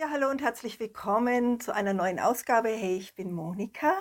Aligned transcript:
Hallo 0.00 0.30
und 0.30 0.40
herzlich 0.40 0.78
willkommen 0.78 1.58
zu 1.58 1.74
einer 1.74 1.92
neuen 1.92 2.20
Ausgabe. 2.20 2.68
Hey, 2.68 2.96
ich 2.96 3.16
bin 3.16 3.32
Monika. 3.32 3.94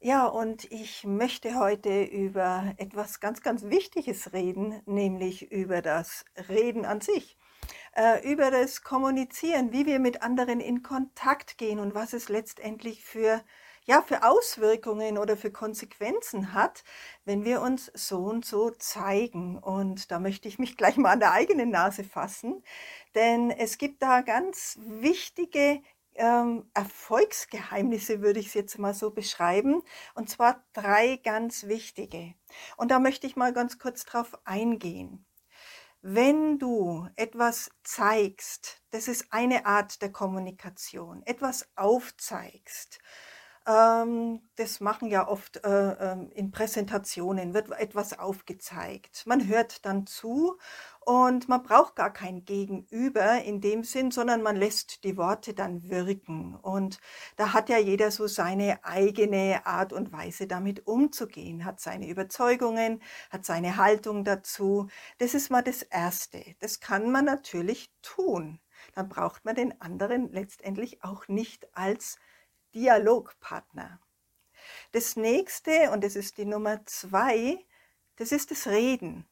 Ja, 0.00 0.24
und 0.24 0.64
ich 0.72 1.04
möchte 1.04 1.58
heute 1.58 2.04
über 2.04 2.72
etwas 2.78 3.20
ganz, 3.20 3.42
ganz 3.42 3.64
Wichtiges 3.64 4.32
reden, 4.32 4.80
nämlich 4.86 5.52
über 5.52 5.82
das 5.82 6.24
Reden 6.48 6.86
an 6.86 7.02
sich, 7.02 7.36
äh, 7.94 8.26
über 8.26 8.50
das 8.50 8.82
Kommunizieren, 8.82 9.72
wie 9.72 9.84
wir 9.84 9.98
mit 9.98 10.22
anderen 10.22 10.58
in 10.58 10.82
Kontakt 10.82 11.58
gehen 11.58 11.80
und 11.80 11.94
was 11.94 12.14
es 12.14 12.30
letztendlich 12.30 13.04
für 13.04 13.42
ja, 13.86 14.02
für 14.02 14.24
Auswirkungen 14.24 15.16
oder 15.16 15.36
für 15.36 15.52
Konsequenzen 15.52 16.52
hat, 16.52 16.82
wenn 17.24 17.44
wir 17.44 17.62
uns 17.62 17.90
so 17.94 18.18
und 18.18 18.44
so 18.44 18.70
zeigen. 18.70 19.58
Und 19.58 20.10
da 20.10 20.18
möchte 20.18 20.48
ich 20.48 20.58
mich 20.58 20.76
gleich 20.76 20.96
mal 20.96 21.12
an 21.12 21.20
der 21.20 21.32
eigenen 21.32 21.70
Nase 21.70 22.04
fassen, 22.04 22.62
denn 23.14 23.50
es 23.50 23.78
gibt 23.78 24.02
da 24.02 24.20
ganz 24.20 24.78
wichtige 24.82 25.80
ähm, 26.16 26.68
Erfolgsgeheimnisse, 26.74 28.22
würde 28.22 28.40
ich 28.40 28.48
es 28.48 28.54
jetzt 28.54 28.78
mal 28.78 28.94
so 28.94 29.10
beschreiben. 29.10 29.82
Und 30.14 30.28
zwar 30.30 30.64
drei 30.72 31.16
ganz 31.16 31.66
wichtige. 31.66 32.34
Und 32.76 32.90
da 32.90 32.98
möchte 32.98 33.26
ich 33.26 33.36
mal 33.36 33.52
ganz 33.52 33.78
kurz 33.78 34.04
drauf 34.04 34.36
eingehen. 34.44 35.24
Wenn 36.02 36.58
du 36.58 37.08
etwas 37.16 37.70
zeigst, 37.82 38.82
das 38.90 39.08
ist 39.08 39.26
eine 39.30 39.66
Art 39.66 40.02
der 40.02 40.12
Kommunikation, 40.12 41.22
etwas 41.24 41.68
aufzeigst, 41.74 43.00
das 43.66 44.80
machen 44.80 45.08
ja 45.08 45.26
oft 45.26 45.64
äh, 45.64 46.12
ähm, 46.12 46.30
in 46.32 46.52
Präsentationen, 46.52 47.52
wird 47.52 47.68
etwas 47.72 48.16
aufgezeigt. 48.16 49.24
Man 49.26 49.48
hört 49.48 49.84
dann 49.84 50.06
zu 50.06 50.56
und 51.00 51.48
man 51.48 51.64
braucht 51.64 51.96
gar 51.96 52.12
kein 52.12 52.44
Gegenüber 52.44 53.42
in 53.42 53.60
dem 53.60 53.82
Sinn, 53.82 54.12
sondern 54.12 54.42
man 54.42 54.54
lässt 54.54 55.02
die 55.02 55.16
Worte 55.16 55.52
dann 55.52 55.90
wirken. 55.90 56.54
Und 56.54 57.00
da 57.34 57.52
hat 57.54 57.68
ja 57.68 57.78
jeder 57.78 58.12
so 58.12 58.28
seine 58.28 58.84
eigene 58.84 59.66
Art 59.66 59.92
und 59.92 60.12
Weise 60.12 60.46
damit 60.46 60.86
umzugehen, 60.86 61.64
hat 61.64 61.80
seine 61.80 62.08
Überzeugungen, 62.08 63.02
hat 63.30 63.44
seine 63.44 63.76
Haltung 63.78 64.22
dazu. 64.22 64.86
Das 65.18 65.34
ist 65.34 65.50
mal 65.50 65.62
das 65.62 65.82
Erste. 65.82 66.54
Das 66.60 66.78
kann 66.78 67.10
man 67.10 67.24
natürlich 67.24 67.90
tun. 68.02 68.60
Dann 68.94 69.08
braucht 69.08 69.44
man 69.44 69.56
den 69.56 69.80
anderen 69.80 70.30
letztendlich 70.30 71.02
auch 71.02 71.26
nicht 71.26 71.66
als 71.76 72.18
Dialogpartner. 72.76 73.98
Das 74.92 75.16
nächste, 75.16 75.90
und 75.90 76.04
das 76.04 76.14
ist 76.14 76.36
die 76.38 76.44
Nummer 76.44 76.84
zwei, 76.84 77.64
das 78.16 78.32
ist 78.32 78.50
das 78.50 78.66
Reden. 78.66 79.26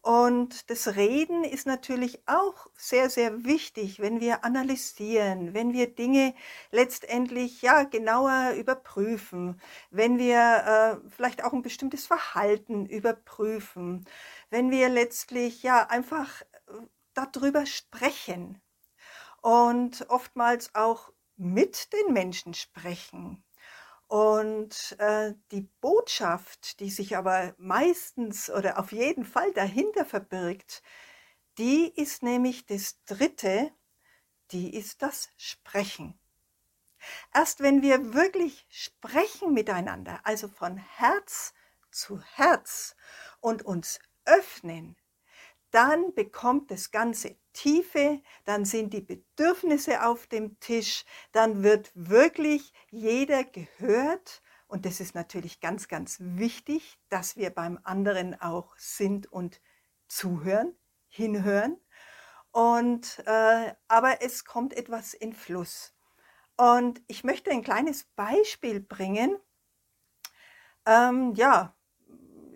Und 0.00 0.68
das 0.68 0.96
Reden 0.96 1.44
ist 1.44 1.66
natürlich 1.66 2.26
auch 2.26 2.66
sehr, 2.76 3.08
sehr 3.08 3.44
wichtig, 3.44 4.00
wenn 4.00 4.20
wir 4.20 4.44
analysieren, 4.44 5.54
wenn 5.54 5.72
wir 5.72 5.94
Dinge 5.94 6.34
letztendlich 6.70 7.62
ja 7.62 7.84
genauer 7.84 8.52
überprüfen, 8.58 9.60
wenn 9.90 10.18
wir 10.18 11.00
äh, 11.04 11.10
vielleicht 11.10 11.42
auch 11.42 11.54
ein 11.54 11.62
bestimmtes 11.62 12.06
Verhalten 12.06 12.84
überprüfen, 12.84 14.04
wenn 14.50 14.70
wir 14.70 14.90
letztlich 14.90 15.62
ja 15.62 15.86
einfach 15.86 16.42
äh, 16.42 16.72
darüber 17.14 17.64
sprechen 17.64 18.60
und 19.40 20.06
oftmals 20.10 20.74
auch 20.74 21.12
mit 21.36 21.92
den 21.92 22.12
Menschen 22.12 22.54
sprechen. 22.54 23.44
Und 24.06 24.96
äh, 24.98 25.34
die 25.50 25.62
Botschaft, 25.80 26.80
die 26.80 26.90
sich 26.90 27.16
aber 27.16 27.54
meistens 27.58 28.50
oder 28.50 28.78
auf 28.78 28.92
jeden 28.92 29.24
Fall 29.24 29.52
dahinter 29.52 30.04
verbirgt, 30.04 30.82
die 31.58 31.88
ist 31.94 32.22
nämlich 32.22 32.66
das 32.66 33.02
Dritte, 33.04 33.72
die 34.50 34.74
ist 34.76 35.02
das 35.02 35.30
Sprechen. 35.36 36.18
Erst 37.32 37.60
wenn 37.60 37.82
wir 37.82 38.14
wirklich 38.14 38.66
sprechen 38.70 39.52
miteinander, 39.52 40.20
also 40.24 40.48
von 40.48 40.76
Herz 40.76 41.54
zu 41.90 42.20
Herz 42.20 42.96
und 43.40 43.62
uns 43.62 44.00
öffnen, 44.24 44.96
dann 45.74 46.14
bekommt 46.14 46.70
das 46.70 46.92
Ganze 46.92 47.36
Tiefe, 47.52 48.22
dann 48.44 48.64
sind 48.64 48.92
die 48.92 49.00
Bedürfnisse 49.00 50.06
auf 50.06 50.28
dem 50.28 50.60
Tisch, 50.60 51.04
dann 51.32 51.64
wird 51.64 51.90
wirklich 51.94 52.72
jeder 52.90 53.42
gehört. 53.42 54.40
Und 54.68 54.86
das 54.86 55.00
ist 55.00 55.16
natürlich 55.16 55.60
ganz, 55.60 55.88
ganz 55.88 56.18
wichtig, 56.20 56.98
dass 57.08 57.36
wir 57.36 57.50
beim 57.50 57.80
anderen 57.82 58.40
auch 58.40 58.76
sind 58.76 59.30
und 59.32 59.60
zuhören, 60.06 60.76
hinhören. 61.08 61.76
Und, 62.52 63.20
äh, 63.26 63.74
aber 63.88 64.22
es 64.22 64.44
kommt 64.44 64.74
etwas 64.74 65.12
in 65.12 65.32
Fluss. 65.32 65.92
Und 66.56 67.02
ich 67.08 67.24
möchte 67.24 67.50
ein 67.50 67.64
kleines 67.64 68.04
Beispiel 68.14 68.78
bringen. 68.78 69.36
Ähm, 70.86 71.34
ja, 71.34 71.76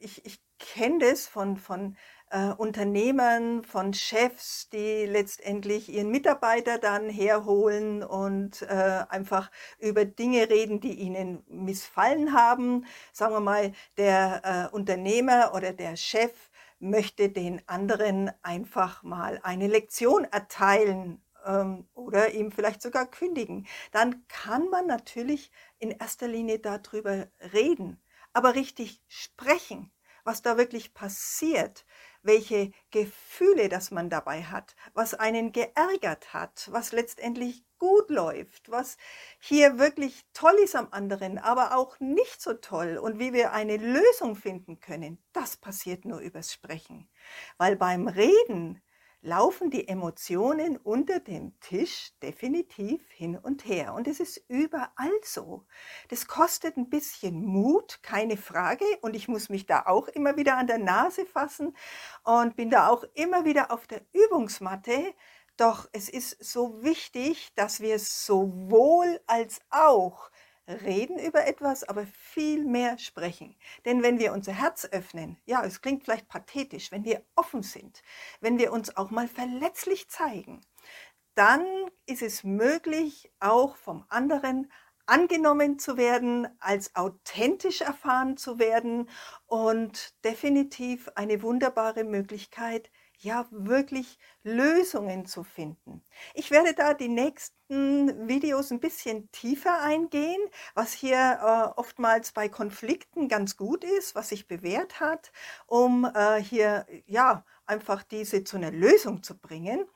ich, 0.00 0.24
ich 0.24 0.42
kenne 0.58 1.10
das 1.10 1.26
von, 1.26 1.56
von 1.56 1.96
äh, 2.32 2.52
Unternehmen, 2.56 3.62
von 3.62 3.92
Chefs, 3.92 4.68
die 4.70 5.04
letztendlich 5.04 5.90
ihren 5.90 6.10
Mitarbeiter 6.10 6.78
dann 6.78 7.10
herholen 7.10 8.02
und 8.02 8.62
äh, 8.62 9.04
einfach 9.08 9.50
über 9.78 10.06
Dinge 10.06 10.48
reden, 10.48 10.80
die 10.80 10.94
ihnen 10.94 11.44
missfallen 11.46 12.32
haben. 12.32 12.86
Sagen 13.12 13.34
wir 13.34 13.40
mal, 13.40 13.72
der 13.98 14.70
äh, 14.72 14.74
Unternehmer 14.74 15.52
oder 15.54 15.72
der 15.74 15.96
Chef 15.96 16.32
möchte 16.78 17.28
den 17.28 17.60
anderen 17.68 18.30
einfach 18.42 19.02
mal 19.02 19.38
eine 19.42 19.68
Lektion 19.68 20.24
erteilen 20.24 21.22
ähm, 21.44 21.86
oder 21.94 22.32
ihm 22.32 22.50
vielleicht 22.50 22.80
sogar 22.80 23.06
kündigen. 23.06 23.66
Dann 23.92 24.26
kann 24.28 24.70
man 24.70 24.86
natürlich 24.86 25.52
in 25.78 25.90
erster 25.90 26.28
Linie 26.28 26.60
darüber 26.60 27.28
reden, 27.52 28.02
aber 28.32 28.54
richtig 28.54 29.02
sprechen, 29.06 29.92
was 30.24 30.40
da 30.40 30.56
wirklich 30.56 30.94
passiert 30.94 31.84
welche 32.22 32.72
Gefühle 32.90 33.68
das 33.68 33.90
man 33.90 34.10
dabei 34.10 34.42
hat, 34.42 34.74
was 34.94 35.14
einen 35.14 35.52
geärgert 35.52 36.32
hat, 36.32 36.68
was 36.72 36.92
letztendlich 36.92 37.64
gut 37.78 38.10
läuft, 38.10 38.70
was 38.70 38.96
hier 39.40 39.78
wirklich 39.78 40.24
toll 40.32 40.54
ist 40.62 40.76
am 40.76 40.88
anderen, 40.92 41.38
aber 41.38 41.76
auch 41.76 41.98
nicht 41.98 42.40
so 42.40 42.54
toll 42.54 42.96
und 42.96 43.18
wie 43.18 43.32
wir 43.32 43.52
eine 43.52 43.76
Lösung 43.76 44.36
finden 44.36 44.78
können, 44.80 45.22
das 45.32 45.56
passiert 45.56 46.04
nur 46.04 46.20
übers 46.20 46.52
Sprechen. 46.52 47.08
Weil 47.58 47.76
beim 47.76 48.06
Reden 48.06 48.80
laufen 49.22 49.70
die 49.70 49.86
Emotionen 49.86 50.76
unter 50.76 51.20
dem 51.20 51.58
Tisch 51.60 52.12
definitiv 52.22 53.00
hin 53.12 53.38
und 53.38 53.64
her. 53.64 53.94
Und 53.94 54.08
es 54.08 54.18
ist 54.18 54.44
überall 54.48 55.12
so. 55.22 55.64
Das 56.08 56.26
kostet 56.26 56.76
ein 56.76 56.90
bisschen 56.90 57.44
Mut, 57.44 58.00
keine 58.02 58.36
Frage. 58.36 58.84
Und 59.00 59.14
ich 59.14 59.28
muss 59.28 59.48
mich 59.48 59.64
da 59.66 59.86
auch 59.86 60.08
immer 60.08 60.36
wieder 60.36 60.56
an 60.56 60.66
der 60.66 60.78
Nase 60.78 61.24
fassen 61.24 61.76
und 62.24 62.56
bin 62.56 62.68
da 62.68 62.88
auch 62.88 63.04
immer 63.14 63.44
wieder 63.44 63.70
auf 63.70 63.86
der 63.86 64.02
Übungsmatte. 64.12 65.14
Doch 65.56 65.88
es 65.92 66.08
ist 66.08 66.42
so 66.42 66.82
wichtig, 66.82 67.54
dass 67.54 67.80
wir 67.80 68.00
sowohl 68.00 69.20
als 69.26 69.60
auch 69.70 70.30
reden 70.66 71.18
über 71.18 71.46
etwas, 71.46 71.84
aber 71.84 72.06
viel 72.06 72.64
mehr 72.64 72.98
sprechen. 72.98 73.56
Denn 73.84 74.02
wenn 74.02 74.18
wir 74.18 74.32
unser 74.32 74.52
Herz 74.52 74.88
öffnen, 74.90 75.38
ja, 75.44 75.64
es 75.64 75.80
klingt 75.80 76.04
vielleicht 76.04 76.28
pathetisch, 76.28 76.92
wenn 76.92 77.04
wir 77.04 77.24
offen 77.34 77.62
sind, 77.62 78.02
wenn 78.40 78.58
wir 78.58 78.72
uns 78.72 78.96
auch 78.96 79.10
mal 79.10 79.28
verletzlich 79.28 80.08
zeigen, 80.08 80.60
dann 81.34 81.64
ist 82.06 82.22
es 82.22 82.44
möglich, 82.44 83.32
auch 83.40 83.76
vom 83.76 84.04
anderen 84.08 84.70
angenommen 85.06 85.78
zu 85.78 85.96
werden, 85.96 86.48
als 86.60 86.94
authentisch 86.94 87.80
erfahren 87.80 88.36
zu 88.36 88.58
werden 88.58 89.08
und 89.46 90.14
definitiv 90.24 91.08
eine 91.14 91.42
wunderbare 91.42 92.04
Möglichkeit, 92.04 92.90
ja 93.22 93.46
wirklich 93.50 94.18
Lösungen 94.42 95.26
zu 95.26 95.44
finden. 95.44 96.02
Ich 96.34 96.50
werde 96.50 96.74
da 96.74 96.94
die 96.94 97.08
nächsten 97.08 98.28
Videos 98.28 98.70
ein 98.70 98.80
bisschen 98.80 99.30
tiefer 99.30 99.80
eingehen, 99.80 100.40
was 100.74 100.92
hier 100.92 101.38
äh, 101.40 101.78
oftmals 101.78 102.32
bei 102.32 102.48
Konflikten 102.48 103.28
ganz 103.28 103.56
gut 103.56 103.84
ist, 103.84 104.14
was 104.14 104.30
sich 104.30 104.48
bewährt 104.48 105.00
hat, 105.00 105.32
um 105.66 106.04
äh, 106.04 106.42
hier 106.42 106.86
ja 107.06 107.44
einfach 107.66 108.02
diese 108.02 108.44
zu 108.44 108.56
einer 108.56 108.72
Lösung 108.72 109.22
zu 109.22 109.38
bringen. 109.38 109.86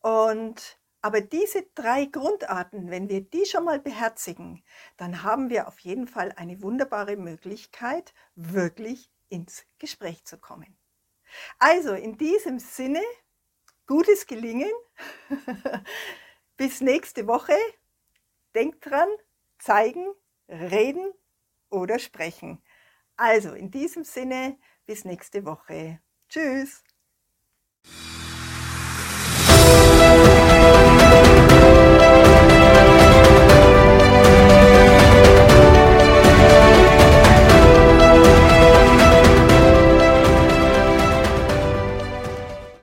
Und 0.00 0.79
aber 1.02 1.20
diese 1.20 1.64
drei 1.74 2.04
Grundarten, 2.06 2.90
wenn 2.90 3.08
wir 3.08 3.22
die 3.22 3.46
schon 3.46 3.64
mal 3.64 3.80
beherzigen, 3.80 4.62
dann 4.96 5.22
haben 5.22 5.48
wir 5.48 5.68
auf 5.68 5.78
jeden 5.80 6.06
Fall 6.06 6.32
eine 6.36 6.62
wunderbare 6.62 7.16
Möglichkeit, 7.16 8.12
wirklich 8.34 9.10
ins 9.28 9.64
Gespräch 9.78 10.24
zu 10.24 10.38
kommen. 10.38 10.76
Also 11.58 11.94
in 11.94 12.18
diesem 12.18 12.58
Sinne, 12.58 13.02
gutes 13.86 14.26
Gelingen. 14.26 14.70
Bis 16.56 16.80
nächste 16.80 17.26
Woche. 17.26 17.56
Denkt 18.54 18.84
dran, 18.84 19.08
zeigen, 19.58 20.06
reden 20.48 21.12
oder 21.70 21.98
sprechen. 21.98 22.62
Also 23.16 23.52
in 23.52 23.70
diesem 23.70 24.04
Sinne, 24.04 24.58
bis 24.86 25.04
nächste 25.04 25.44
Woche. 25.44 26.00
Tschüss. 26.28 26.82